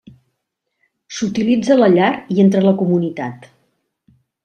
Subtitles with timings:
[1.17, 3.51] S'utilitza a la llar i entre la comunitat.